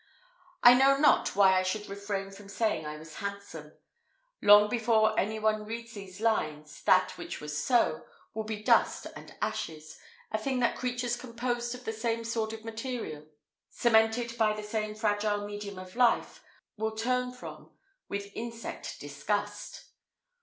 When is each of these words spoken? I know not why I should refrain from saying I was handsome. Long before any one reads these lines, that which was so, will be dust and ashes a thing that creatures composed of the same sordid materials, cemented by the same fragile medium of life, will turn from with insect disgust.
I 0.63 0.73
know 0.73 0.97
not 0.97 1.35
why 1.35 1.59
I 1.59 1.61
should 1.61 1.87
refrain 1.87 2.31
from 2.31 2.49
saying 2.49 2.87
I 2.87 2.97
was 2.97 3.17
handsome. 3.17 3.73
Long 4.41 4.67
before 4.67 5.13
any 5.15 5.37
one 5.37 5.63
reads 5.63 5.93
these 5.93 6.19
lines, 6.19 6.81
that 6.85 7.19
which 7.19 7.39
was 7.39 7.63
so, 7.63 8.07
will 8.33 8.43
be 8.43 8.63
dust 8.63 9.05
and 9.15 9.35
ashes 9.43 9.99
a 10.31 10.39
thing 10.39 10.59
that 10.59 10.75
creatures 10.75 11.15
composed 11.15 11.75
of 11.75 11.85
the 11.85 11.93
same 11.93 12.23
sordid 12.23 12.65
materials, 12.65 13.27
cemented 13.69 14.35
by 14.39 14.53
the 14.53 14.63
same 14.63 14.95
fragile 14.95 15.45
medium 15.45 15.77
of 15.77 15.95
life, 15.95 16.41
will 16.77 16.95
turn 16.95 17.31
from 17.31 17.69
with 18.09 18.31
insect 18.33 18.99
disgust. 18.99 19.85